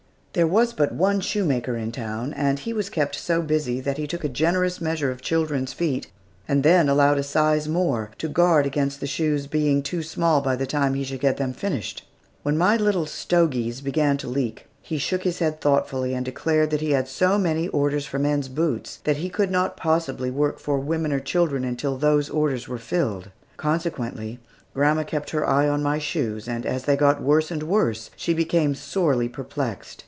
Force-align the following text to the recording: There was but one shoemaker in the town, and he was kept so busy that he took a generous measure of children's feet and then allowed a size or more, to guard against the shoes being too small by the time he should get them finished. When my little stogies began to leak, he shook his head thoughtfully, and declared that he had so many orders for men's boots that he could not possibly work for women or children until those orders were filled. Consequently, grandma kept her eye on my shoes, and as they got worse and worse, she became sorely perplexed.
There 0.33 0.47
was 0.47 0.71
but 0.71 0.93
one 0.93 1.19
shoemaker 1.19 1.75
in 1.75 1.87
the 1.87 1.91
town, 1.97 2.31
and 2.33 2.57
he 2.57 2.71
was 2.71 2.89
kept 2.89 3.15
so 3.17 3.41
busy 3.41 3.81
that 3.81 3.97
he 3.97 4.07
took 4.07 4.23
a 4.23 4.29
generous 4.29 4.79
measure 4.79 5.11
of 5.11 5.21
children's 5.21 5.73
feet 5.73 6.09
and 6.47 6.63
then 6.63 6.87
allowed 6.87 7.17
a 7.17 7.21
size 7.23 7.67
or 7.67 7.71
more, 7.71 8.11
to 8.17 8.29
guard 8.29 8.65
against 8.65 9.01
the 9.01 9.07
shoes 9.07 9.45
being 9.45 9.83
too 9.83 10.01
small 10.01 10.39
by 10.39 10.55
the 10.55 10.65
time 10.65 10.93
he 10.93 11.03
should 11.03 11.19
get 11.19 11.35
them 11.35 11.51
finished. 11.51 12.07
When 12.43 12.57
my 12.57 12.77
little 12.77 13.05
stogies 13.05 13.81
began 13.81 14.15
to 14.19 14.29
leak, 14.29 14.67
he 14.81 14.97
shook 14.97 15.23
his 15.23 15.39
head 15.39 15.59
thoughtfully, 15.59 16.13
and 16.13 16.23
declared 16.23 16.69
that 16.69 16.79
he 16.79 16.91
had 16.91 17.09
so 17.09 17.37
many 17.37 17.67
orders 17.67 18.05
for 18.05 18.17
men's 18.17 18.47
boots 18.47 18.99
that 19.03 19.17
he 19.17 19.27
could 19.27 19.51
not 19.51 19.75
possibly 19.75 20.31
work 20.31 20.59
for 20.59 20.79
women 20.79 21.11
or 21.11 21.19
children 21.19 21.65
until 21.65 21.97
those 21.97 22.29
orders 22.29 22.69
were 22.69 22.77
filled. 22.77 23.31
Consequently, 23.57 24.39
grandma 24.73 25.03
kept 25.03 25.31
her 25.31 25.45
eye 25.45 25.67
on 25.67 25.83
my 25.83 25.97
shoes, 25.99 26.47
and 26.47 26.65
as 26.65 26.85
they 26.85 26.95
got 26.95 27.21
worse 27.21 27.51
and 27.51 27.63
worse, 27.63 28.09
she 28.15 28.33
became 28.33 28.73
sorely 28.73 29.27
perplexed. 29.27 29.97